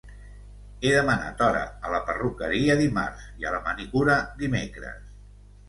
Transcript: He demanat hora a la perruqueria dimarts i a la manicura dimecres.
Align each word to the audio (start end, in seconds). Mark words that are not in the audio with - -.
He 0.87 0.93
demanat 0.93 1.43
hora 1.47 1.61
a 1.89 1.91
la 1.97 1.99
perruqueria 2.09 2.79
dimarts 2.81 3.29
i 3.45 3.47
a 3.51 3.55
la 3.59 3.63
manicura 3.69 4.19
dimecres. 4.43 5.01